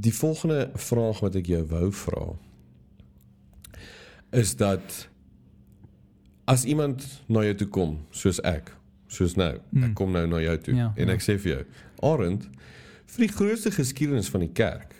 [0.00, 2.24] die volgende vraag wat ek jou wou vra
[4.30, 5.08] is dat
[6.50, 8.70] as iemand na jou toe kom, soos ek,
[9.10, 9.90] soos nou, mm.
[9.90, 11.16] ek kom nou na jou toe Ja, en ja.
[11.18, 11.60] ek sê vir jou,
[12.12, 12.46] Arend,
[13.10, 14.94] vir die grootste geskiedenis van die kerk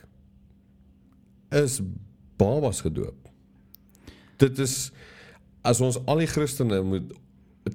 [1.54, 1.80] is
[2.38, 3.30] babas gedoop.
[4.42, 4.90] Dit is
[5.66, 7.10] as ons al die Christene moet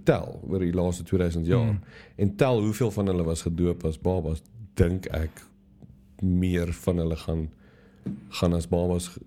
[0.07, 1.97] tel oor die laaste 2000 jaar mm.
[2.21, 4.43] en tel hoeveel van hulle was gedoop as babas,
[4.75, 5.43] dink ek
[6.21, 7.49] meer van hulle gaan
[8.29, 9.21] gaan as babas ge-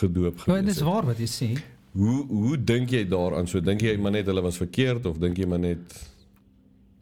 [0.00, 0.84] gedoop Ja, gewees dis het.
[0.84, 1.58] waar wat jy sê.
[1.92, 3.46] Hoe hoe dink jy daaraan?
[3.46, 6.10] So dink jy maar net hulle was verkeerd of dink jy maar net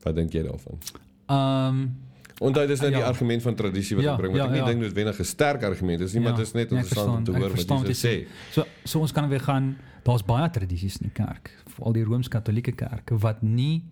[0.05, 0.79] wat dink jy daarvan?
[1.27, 1.97] Ehm um,
[2.43, 3.07] Onthou dis nou die Ja.
[3.07, 4.67] argument van tradisie wat Ja, bring, want ja, ek nie ja.
[4.67, 7.25] dink noodwendig 'n sterk argument is nie, maar Ja, dit is net nee, interessant om
[7.25, 8.27] te hoor wat jy sê.
[8.51, 12.73] So so ons kan weer gaan daar's baie tradisies in die kerk, veral die Rooms-Katolieke
[12.73, 13.83] kerk wat nie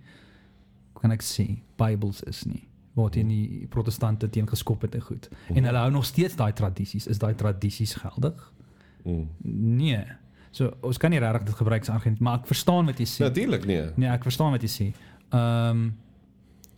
[1.01, 5.29] kan ek sê Bybels is nie waar teen die protestante teen geskop het en goed.
[5.55, 7.07] En hulle hou nog steeds daai tradisies.
[7.07, 8.53] Is daai tradisies geldig?
[9.05, 9.29] Mm.
[9.77, 10.05] Nee.
[10.51, 13.19] So ons kan nie regtig dit gebruik as argument, maar ek verstaan wat jy sê.
[13.23, 13.91] Natuurlik nee.
[13.97, 14.93] Nee, ek verstaan wat jy sê.
[15.33, 15.91] Ehm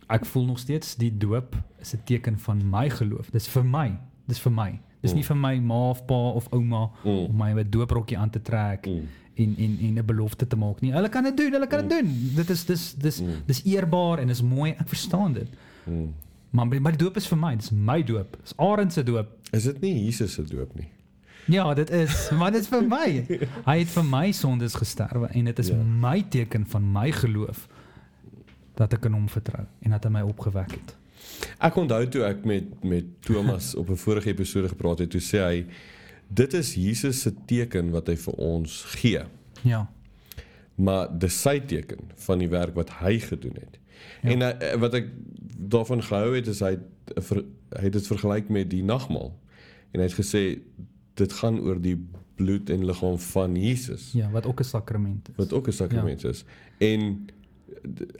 [0.09, 3.29] ek voel nog steeds die doop is 'n teken van my geloof.
[3.31, 3.97] Dis vir my.
[4.27, 4.79] Dis vir my.
[5.01, 5.15] Dis Mm.
[5.17, 7.09] nie vir my ma of pa of ouma Mm.
[7.09, 9.07] om my 'n dooprokkie aan te trek Mm.
[9.35, 10.91] en en en 'n belofte te maak nie.
[10.91, 12.35] Hulle kan dit doen, hulle kan dit doen.
[12.35, 13.29] Dit is dis dis Mm.
[13.45, 14.71] dis eerbaar en is mooi.
[14.71, 15.47] Ek verstaan dit.
[15.85, 16.13] Mm.
[16.53, 17.55] Maar my die doop is vir my.
[17.55, 18.37] Dis my doop.
[18.41, 19.27] Dis Arend se doop.
[19.51, 20.87] Is dit nie Jesus se doop nie?
[21.51, 23.07] Ja, dit is, maar dit is vir my.
[23.65, 25.75] Hy het vir my sondes gesterwe en dit is Ja.
[25.75, 25.83] ja.
[25.83, 27.67] my teken van my geloof
[28.75, 30.95] dat ek aan hom vertrou en dat hy my opgewek het.
[31.59, 35.39] Ek onthou toe ek met met Thomas op 'n vorige episode gepraat het, toe sê
[35.43, 35.65] hy
[36.29, 39.23] dit is Jesus se teken wat hy vir ons gee.
[39.63, 39.87] Ja.
[40.75, 43.77] maar dis sy teken van die werk wat hy gedoen het.
[44.23, 44.29] Ja.
[44.29, 44.31] Ja.
[44.31, 45.07] En uh, wat ek
[45.57, 46.83] daarvan gehou het is hy het,
[47.27, 47.43] ver,
[47.77, 49.33] hy het dit vergelyk met die nagmaal.
[49.91, 50.59] En hy het gesê
[51.19, 51.97] dit gaan oor die
[52.35, 55.35] bloed en liggaam van Jesus Ja, wat ook 'n sakrament is.
[55.35, 56.29] wat ook 'n sakrament ja.
[56.29, 56.43] is.
[56.79, 57.25] En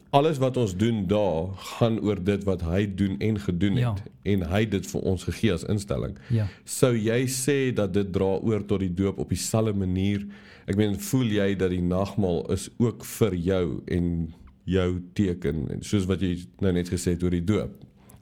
[0.10, 1.48] alles wat ons doen daar
[1.78, 3.94] gaan oor dit wat hy doen en gedoen Ja.
[3.94, 6.18] het en hy dit vir ons gegee as instelling.
[6.30, 6.48] Ja.
[6.64, 10.26] Sou jy sê dat dit dra oor tot die doop op dieselfde manier?
[10.66, 14.34] Ek meen, voel jy dat die nagmaal is ook vir jou en
[14.66, 17.74] jou teken en soos wat jy nou net gesê het oor die doop?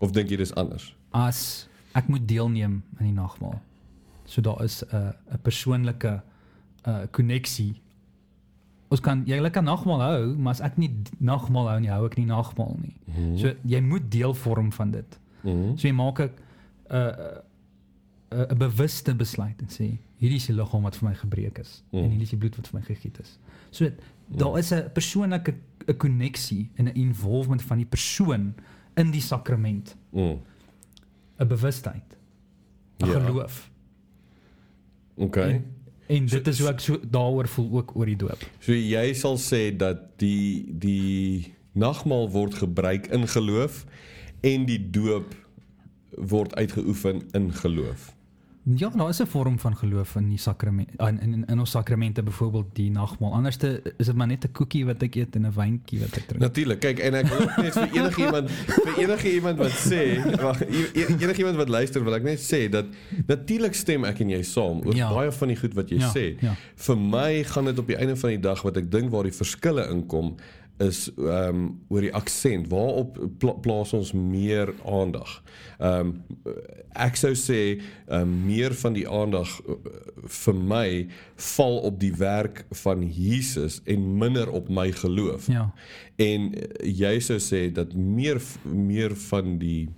[0.02, 0.96] Of dink jy dis anders?
[1.14, 3.60] As ek moet deelneem aan die nagmaal.
[4.26, 6.22] So daar is 'n 'n persoonlike
[6.88, 7.82] uh, koneksie.
[8.90, 12.18] Ons kan jy kan nagmaal hou, maar as ek nie nagmaal hou nie, hou ek
[12.18, 12.96] nie nagmaal nie.
[13.06, 13.38] Mhm.
[13.38, 15.20] So jy moet deel vorm van dit.
[15.44, 15.78] Mhm.
[15.78, 16.30] So jy maak 'n
[16.90, 17.14] 'n
[18.32, 21.84] 'n 'n bewuste besluit en sê hierdie is die liggaam wat vir my gebreek is
[21.92, 22.04] Mm.
[22.04, 23.38] en hierdie is die bloed wat vir my gegiet is.
[23.72, 23.90] So
[24.38, 25.54] daar is 'n persoonlike
[25.88, 28.54] 'n koneksie en 'n involvement van die persoon
[28.96, 30.40] in die sakrament, Mm.
[31.40, 32.18] 'n bewustheid,
[33.00, 33.20] 'n Ja.
[33.20, 33.70] geloof.
[35.16, 35.50] Okay.
[35.52, 35.66] En,
[36.08, 38.40] en So- dit is hoe ek so daaroor voel ook oor die doop.
[38.60, 43.86] So jy sal sê dat die die nagmaal word gebruik in geloof
[44.42, 45.36] en die doop
[46.18, 48.16] word uitgeoefen in geloof.
[48.64, 52.24] Ja, daar is 'n vorm van geloof in die sakrament in in, in ons sakramente
[52.24, 53.34] byvoorbeeld die nagmaal.
[53.34, 56.28] Anderste is dit maar net 'n koekie wat ek eet en 'n wyntjie wat ek
[56.28, 56.42] drink.
[56.42, 56.80] Natuurlik.
[56.80, 60.92] Kyk, en ek wil net vir enige iemand vir enige iemand wat sê, wag, e-
[60.94, 62.86] e- enige iemand wat luister, wil ek net sê dat
[63.28, 65.14] natuurlik stem ek en jy saam oor Ja.
[65.14, 66.38] baie van die goed wat jy Ja, sê.
[66.42, 66.56] ja.
[66.76, 69.32] Vir my gaan dit op die einde van die dag wat ek dink waar die
[69.34, 70.36] verskille inkom
[70.82, 72.70] is ehm um, oor die aksent.
[72.72, 75.42] Waarop pla plaas ons meer aandag?
[75.80, 76.56] Ehm um,
[76.92, 77.80] ek sou sê
[78.12, 79.78] um, meer van die aandag uh,
[80.44, 80.88] vir my
[81.54, 85.48] val op die werk van Jesus en minder op my geloof.
[85.48, 85.70] Ja.
[86.20, 89.90] En eh, jy sou sê dat meer meer van die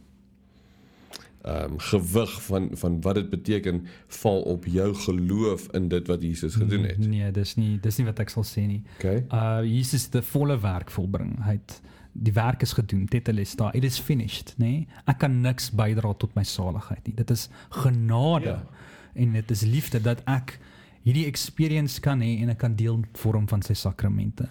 [1.43, 6.21] ehm um, gewig van van wat dit beteken val op jou geloof in dit wat
[6.21, 6.97] Jesus gedoen het.
[6.97, 8.83] Nee, dis nie dis nie wat ek sal sê nie.
[8.97, 9.25] Okay?
[9.27, 11.35] Uh Jesus het die volle werk volbring.
[11.43, 11.81] Hy het
[12.13, 13.07] die werk is gedoen.
[13.11, 13.71] Tetelestai.
[13.73, 14.69] It is finished, nê?
[14.69, 14.87] Nee?
[15.05, 17.15] Ek kan niks bydra tot my saligheid nie.
[17.19, 18.45] Dit is genade.
[18.45, 18.87] Ja.
[19.13, 20.59] En dit is liefde dat ek
[21.03, 24.47] hierdie experience kan hê en ek kan deel vorm van sy sakramente.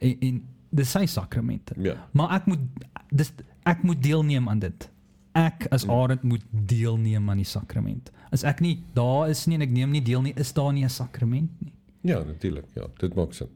[0.00, 0.42] En, en
[0.74, 1.76] dis sy sakramente.
[1.78, 2.00] Ja.
[2.16, 2.66] Maar ek moet
[3.12, 3.30] dis
[3.68, 4.88] ek moet deelneem aan dit.
[5.32, 8.10] Ek as Arend moet deelneem aan die sakrament.
[8.30, 10.84] As ek nie daar is nie en ek neem nie deel nie, is daar nie
[10.84, 11.72] 'n sakrament nie.
[12.02, 12.66] Ja, natuurlik.
[12.74, 13.48] Ja, dit maak sin.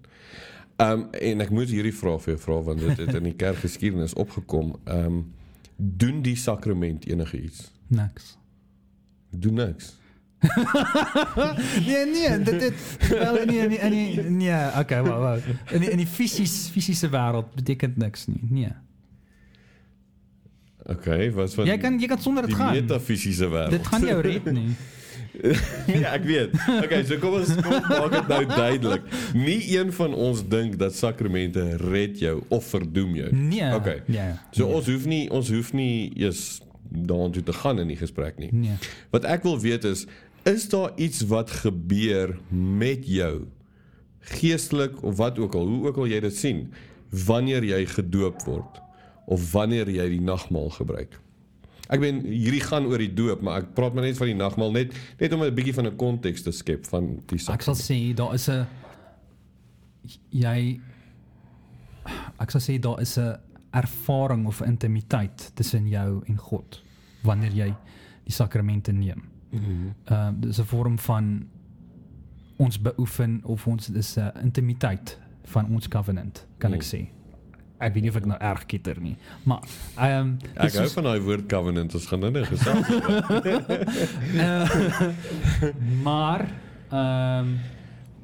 [0.77, 3.37] Ehm um, en ek moet hierdie vraag vir jou vra want dit het in die
[3.45, 4.77] kerkgeskiedenis opgekom.
[4.85, 5.33] Ehm um,
[5.77, 7.73] doen die sakrament enige iets?
[7.89, 8.39] Niks.
[9.31, 9.95] Doen niks.
[11.87, 15.41] nee nee, dit dit wel nee nee nee nee, okay, wou wou.
[15.71, 18.41] In die, in die fisies fisiese wêreld beteken niks nie.
[18.51, 18.73] Nee.
[20.87, 22.77] Okay, wat van Jy kan jy kan sonder dit die gaan.
[22.77, 23.75] metafisiese wêreld.
[23.75, 24.77] Dit gaan jou red nie.
[25.87, 26.55] nee, ek weet.
[26.85, 29.09] Okay, so kom ons kom maak dit nou duidelik.
[29.37, 33.33] Nie een van ons dink dat sakramente red jou of verdoem jou.
[33.35, 33.73] Nee.
[33.75, 34.03] Okay.
[34.07, 34.29] Ja.
[34.51, 34.79] So nee.
[34.79, 38.53] ons hoef nie ons hoef nie eers daartoe te gaan in die gesprek nie.
[38.55, 38.79] nee.
[39.11, 40.07] Wat ek wil weet is
[40.47, 43.49] is daar iets wat gebeur met jou
[44.39, 46.61] geestelik of wat ook al, hoe ook al jy dit sien,
[47.11, 48.79] wanneer jy gedoop word
[49.27, 51.19] of wanneer jy die nagmaal gebruik.
[51.89, 54.73] Ek meen hierdie gaan oor die doop, maar ek praat maar net van die nagmaal
[54.75, 58.15] net net om 'n bietjie van 'n konteks te skep van die Ek sal sê
[58.15, 58.67] daar is 'n
[60.31, 60.81] jy
[62.41, 63.37] ek sal sê daar is 'n
[63.73, 66.83] ervaring of intimiteit tussen jou en God
[67.23, 67.75] wanneer jy
[68.25, 69.23] die sakramente neem.
[69.51, 69.95] Mhm.
[70.07, 71.49] Ehm uh, dis 'n vorm van
[72.59, 76.87] ons beoefen of ons dis 'n intimiteit van ons covenant, kan ek Mm.
[76.97, 77.09] sê.
[77.79, 79.61] Ek weet nie of ek nou erg kitter nie, maar
[80.01, 80.29] ehm um,
[80.65, 82.89] Ek hou van daai woord covenant, ons gaan nou gesels.
[84.33, 85.11] Uh,
[86.03, 86.47] maar
[86.91, 87.57] ehm um,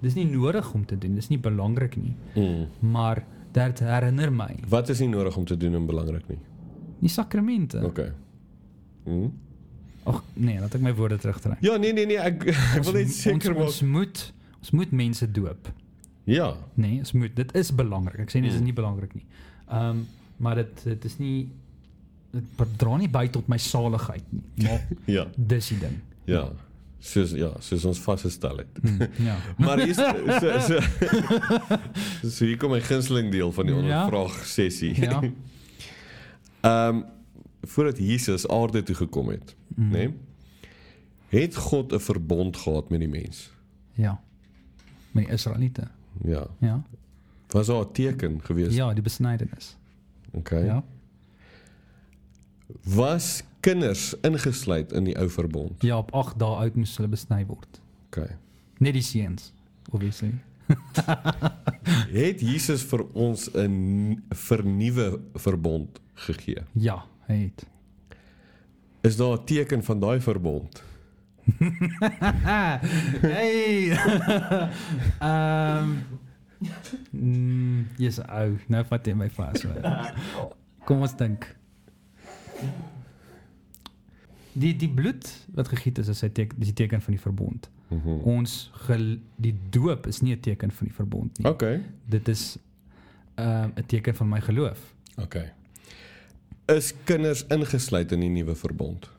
[0.03, 1.15] dis nie nodig om te doen.
[1.15, 2.15] Dis nie belangrik nie.
[2.35, 2.65] mm.
[2.91, 3.21] Maar
[3.53, 6.39] dit herinner my Wat is nie nodig om te doen en belangrik nie.
[7.03, 7.79] die sakramente.
[7.79, 8.13] Ag Okay.
[9.05, 9.33] Mm.
[10.35, 11.59] nee, laat ek my woorde terugtrek.
[11.61, 12.47] Ja, nee nee nee, ek
[12.79, 13.69] ek wil net seker maak.
[13.69, 14.33] ons moet
[14.63, 15.69] ons moet mense doop.
[16.25, 16.57] Ja.
[16.75, 18.19] Nee, ons moet dit is belangrik.
[18.21, 18.65] Ek sê nie dit is Mm.
[18.65, 19.25] nie belangrik nie.
[19.69, 21.49] Ehm um, maar dit dit is nie
[22.33, 22.43] dit
[22.77, 24.43] dra nie by tot my saligheid nie.
[24.69, 25.27] Maar Ja.
[25.37, 25.99] dis die ding.
[26.25, 26.49] Ja.
[26.99, 28.79] Soos ja, soos ons vasgestel het.
[28.83, 29.37] Hmm, ja.
[29.59, 30.71] Maar hier is so
[32.21, 33.81] so so hier kom my gunsteling deel van die Ja.
[33.81, 35.01] ondervraag sessie.
[35.01, 35.21] Ja.
[36.61, 37.05] Ehm um,
[37.63, 39.91] voordat Jesus aarde toe gekom het, Mm.
[39.91, 40.11] nê?
[41.31, 43.51] Nee, het God 'n verbond gehad met die mens.
[43.93, 44.21] Ja.
[45.11, 45.89] Met Israeliete.
[46.25, 46.47] Ja.
[46.59, 46.83] Ja.
[47.51, 48.75] Was daar 'n teken gewees?
[48.75, 49.77] Ja, die besnydenis.
[50.31, 50.65] Okay.
[50.65, 50.85] Ja.
[52.83, 55.83] Was kinders ingesluit in die ou verbond?
[55.83, 57.81] Ja, op 8 dae oud moes hulle besny word.
[58.07, 58.37] Okay.
[58.79, 59.53] Net die seuns,
[59.91, 60.33] obviously.
[62.23, 66.65] Het Jesus vir ons 'n vernuwe verbond gegee?
[66.73, 67.67] Ja, hy het.
[69.01, 70.83] Is daar 'n teken van daai verbond?
[73.23, 73.91] hey.
[75.29, 75.99] Ehm
[77.11, 78.57] Mm, jy's ou.
[78.73, 79.65] Nou vat jy my vas.
[80.89, 81.47] Kom ons dink.
[84.53, 87.71] Die die bloed wat gegiet is, is hy teken die teken van die verbond.
[87.93, 88.21] Mhm.
[88.29, 91.47] Ons gel, die doop is nie 'n teken van die verbond nie.
[91.49, 91.83] Okay.
[92.07, 92.59] Dit is
[93.37, 94.95] ehm, 'n teken van my geloof.
[95.17, 95.53] Okay.
[96.67, 99.11] Is kinders ingesluit in die nuwe verbond?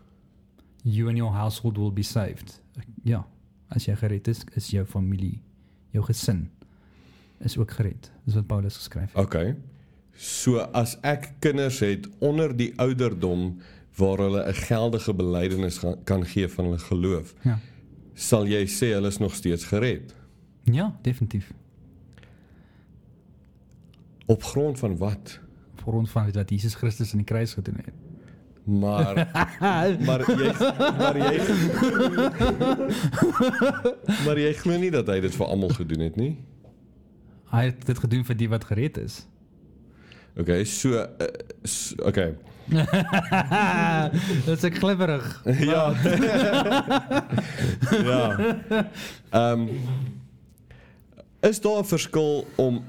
[0.83, 2.61] You and your household will be saved.
[3.03, 3.23] Ja,
[3.69, 5.39] as jy gered is, is jou familie,
[5.95, 6.49] jou gesin
[7.43, 8.09] is ook gered.
[8.25, 9.25] Dis wat Paulus geskryf het.
[9.25, 9.55] Okay.
[10.15, 13.57] So as ek kinders het onder die ouderdom
[13.97, 17.59] waar hulle 'n geldige belydenis kan gee van hulle geloof, Ja.
[18.13, 20.13] sal jy sê hulle is nog steeds gered?
[20.63, 21.51] Ja, definitief.
[24.25, 25.39] Op grond van wat?
[25.83, 27.93] Vir ons van wat Jesus Christus aan die kruis gedoen het.
[28.63, 29.27] Maar
[30.07, 30.51] maar jy
[30.97, 31.39] maar jy
[34.25, 36.31] Maar jy glo nie dat hy dit vir almal gedoen het nie?
[37.51, 39.25] Hy het dit gedoen vir die wat gered is.
[40.39, 41.27] Okay, so, uh,
[41.63, 42.33] so okay.
[44.45, 45.27] Dit is ek glibberig.
[45.71, 45.83] ja.
[47.91, 48.23] ja.
[49.29, 49.69] Ehm um,
[51.43, 52.83] is daar 'n verskil om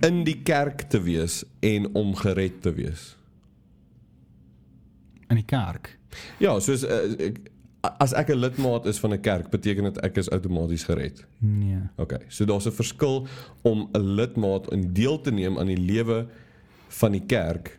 [0.00, 3.16] in die kerk te wees en om gered te wees?
[5.28, 5.98] In die kerk.
[6.38, 7.38] Ja, soos uh, ek,
[8.00, 11.24] as ek 'n lidmaat is van 'n kerk, beteken dit ek is outomaties gered.
[11.38, 11.78] Nee.
[11.96, 13.26] Okay, so daar's 'n verskil
[13.62, 16.26] om 'n lidmaat in deel te neem aan die lewe
[16.88, 17.78] van die kerk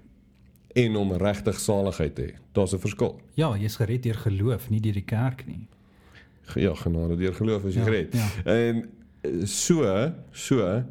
[0.76, 2.34] en om regtig saligheid te hê.
[2.54, 3.20] Daar's 'n verskil.
[3.34, 5.68] Ja, jy's gered deur geloof, nie deur die kerk nie.
[6.56, 8.14] Ja, genade deur geloof is jy Ja, gered.
[8.14, 8.28] ja.
[8.46, 8.90] En
[9.22, 10.84] eh, so, so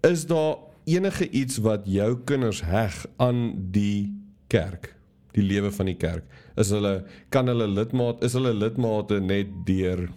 [0.00, 4.12] is daar enige iets wat jou kinders heg aan die
[4.48, 4.94] kerk,
[5.32, 6.24] die lewe van die kerk?
[6.56, 10.08] Is hulle kan hulle lidmaat is hulle lidmate net deur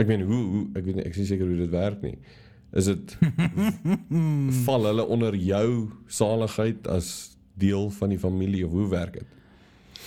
[0.00, 2.16] ek meen hoe, hoe ek weet nie ek is nie seker hoe dit werk nie.
[2.72, 3.16] Is dit
[4.66, 5.68] val hulle onder jou
[6.08, 9.38] saligheid as deel van die familie of hoe werk dit?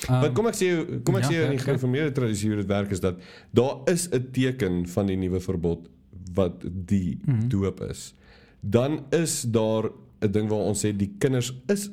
[0.09, 0.69] Um, Want kom ek sê
[1.07, 1.65] kom ek ja, sê in die ja, ja.
[1.67, 3.21] gereformeerde tradisie hoe dit werk is dat
[3.55, 5.87] daar is 'n teken van die nuwe verbod
[6.33, 7.33] wat die mm.
[7.33, 7.49] -hmm.
[7.49, 8.13] doop is.
[8.59, 9.91] Dan is daar
[10.21, 11.89] 'n ding waar ons sê die kinders is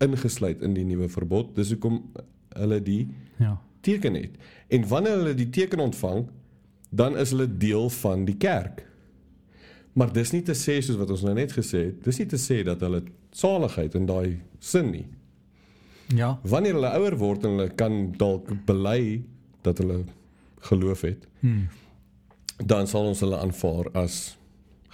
[0.00, 1.54] ingesluit in die nuwe verbod.
[1.56, 2.02] Dis hoekom
[2.56, 3.56] hulle die ja.
[3.86, 4.36] teken het.
[4.68, 6.26] En wanneer hulle die teken ontvang,
[6.90, 8.84] dan is hulle deel van die kerk.
[9.92, 12.38] Maar dis nie te sê soos wat ons nou net gesê het, dis nie te
[12.38, 13.02] sê dat hulle
[13.34, 15.06] saligheid in daai sin nie.
[16.14, 16.32] Ja.
[16.42, 19.22] Wanneer hulle ouer word en hulle kan dalk bely
[19.66, 20.04] dat hulle
[20.70, 21.68] geloof het, Hmm.
[22.66, 24.36] dan sal ons hulle aanvaar as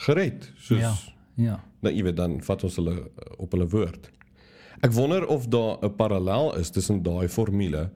[0.07, 0.53] gered.
[0.59, 0.93] Soos Ja.
[1.37, 1.57] Ja.
[1.83, 4.11] nou jy weet dan vat ons hulle op hulle woord.
[4.80, 7.90] Ek wonder of daar 'n parallel is tussen daai formule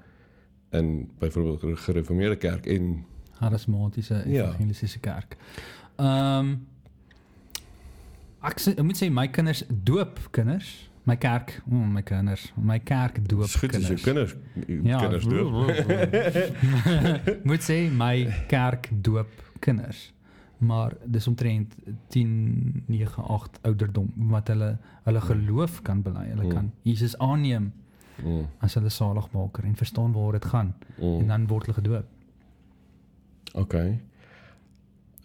[0.71, 3.05] in byvoorbeeld die gereformeerde kerk en
[3.41, 4.45] Charismatiese Ja.
[4.49, 5.37] evangeliese kerk.
[5.97, 6.67] Ehm um,
[8.43, 10.89] ek, sê, ek moet sê my kinders doop kinders.
[11.09, 14.37] My kerk, oh, my kinders, my kerk doop goed as jou kinders.
[14.55, 15.51] kinders ja, kinders doop.
[17.51, 19.29] moet sê my kerk doop
[19.61, 20.13] kinders.
[20.61, 21.75] Maar dis omtrent
[22.13, 26.27] 10 9 8 ouderdom wat hulle hulle geloof kan bely.
[26.29, 26.51] Hulle Mm.
[26.53, 27.73] kan Jesus aanneem
[28.25, 31.27] Mm, as hulle saligmaker en verstaan waar dit gaan en mm.
[31.27, 32.07] dan word hulle gedoop.
[33.55, 34.01] Okay.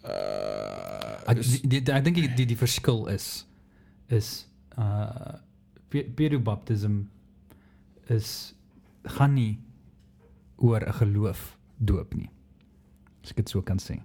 [0.05, 3.45] Uh, Ek die, die, ek dink die, die die verskil is
[4.13, 5.39] is uh
[5.89, 6.99] pe- pedobaptism
[8.13, 8.53] is
[9.17, 9.57] gaan nie
[10.57, 12.29] oor 'n geloof doop nie.
[13.23, 13.99] As ek dit so kan sê.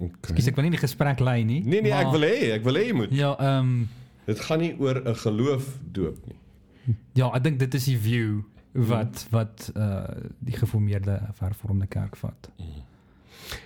[0.00, 0.34] Okay.
[0.34, 1.60] Kies ek wil nie die gesprek lei nie.
[1.64, 3.10] Nee nee, ek maar- wil hê, ek wil hê jy moet.
[3.12, 3.88] Ja, ehm um,
[4.28, 6.36] Dit gaan nie oor 'n geloof doop nie.
[7.14, 8.42] ja, ek dink dit is die view
[8.74, 10.04] wat wat uh
[10.38, 12.50] die geformeerde hervormde kerk vat.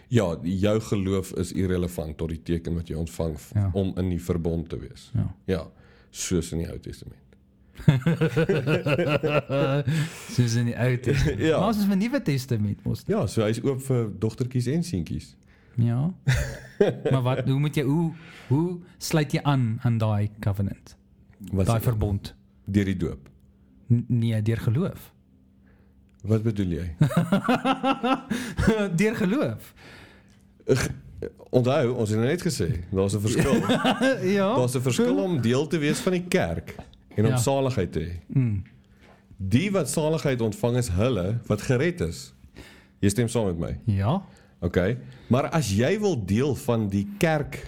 [0.08, 3.70] Ja, jou geloof is irrelevant tot die teken wat jy ontvang Ja.
[3.72, 5.10] om in die verbond te wees.
[5.14, 5.34] Ja.
[5.46, 5.66] Ja,
[6.10, 7.18] soos in die Ou Testament.
[10.30, 11.40] Soos in die Ou Testament.
[11.40, 11.58] Ja.
[11.58, 13.02] Maar ons is in die Nuwe Testament mos.
[13.08, 15.32] Ja, so hy's oop vir dogtertjies en seentjies.
[15.76, 16.12] Ja.
[17.10, 18.12] maar wat hoe moet jy hoe
[18.48, 20.96] hoe sluit jy aan aan daai covenant?
[21.38, 22.34] Daai verbond?
[22.64, 23.28] deur die doop.
[23.90, 25.12] N nee, deur geloof.
[26.22, 26.86] Wat bedoel jy?
[29.00, 29.72] deur geloof.
[31.52, 33.54] Onthou, ons het nou net gesê, daar's 'n verskil.
[34.38, 34.54] ja.
[34.56, 36.74] Daar's 'n verskil om deel te wees van die kerk
[37.16, 37.36] en om Ja.
[37.36, 38.12] saligheid te hê.
[38.26, 38.62] Mm.
[39.36, 42.32] Die wat saligheid ontvang is hulle wat gered is.
[43.00, 43.78] Jy stem saam met my.
[43.94, 44.22] Ja.
[44.62, 44.78] OK.
[45.32, 47.60] Maar as jy wil deel van die kerk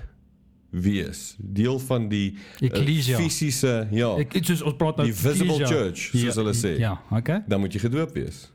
[0.75, 3.19] wees, deel van die eh, Ecclesia.
[3.19, 5.71] fisiese, ja, Ek soos ons praat nou die visible ecclesia.
[5.71, 6.75] church, soos ja, hulle sê.
[6.83, 7.43] Ja, okay.
[7.47, 8.49] dan moet jy gedoop wees.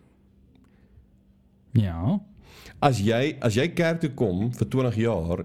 [1.77, 2.19] Ja.
[2.83, 5.43] As jy as jy kerk toe kom vir 20 jaar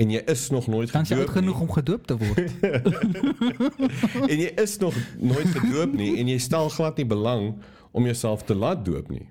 [0.00, 2.54] en jy is nog nooit Dan is jy oud gedoop genoeg om gedoop te word.
[2.62, 7.50] nie, en jy is nog nooit gedoop nie en jy stel glad nie belang
[7.92, 9.26] om jouself te laat doop nie.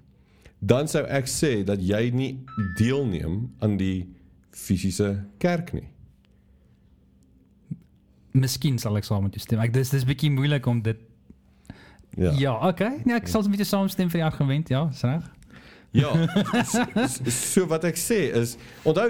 [0.61, 2.43] Dan sou ek sê dat jy nie
[2.77, 4.09] deelneem aan die
[4.51, 5.87] fisiese kerk nie.
[8.31, 9.59] Miskien sal ek saam met jou stem.
[9.63, 10.97] Ek dis dis bietjie moeilik om dit
[12.17, 12.31] Ja.
[12.33, 13.01] Ja, okay.
[13.05, 15.23] Nee, ek sal 'n bietjie saamstem vir die argument, ja, is reg.
[15.93, 16.09] Ja.
[16.65, 19.07] So, so wat ek sê is onthou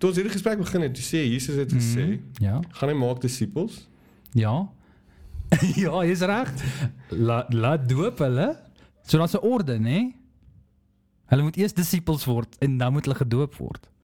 [0.00, 2.42] toe ons hierdie gesprek begin het, sê Jesus het gesê, Mhm.
[2.42, 2.60] Ja.
[2.72, 3.86] gaan hy maak disippels?
[4.34, 4.66] Ja.
[5.76, 6.50] ja, is reg.
[7.10, 8.56] Laat laat doop hulle.
[9.06, 10.12] So daar's 'n orde, nê?
[11.26, 13.88] Hulle moet eers disippels word en dan moet hulle gedoop word.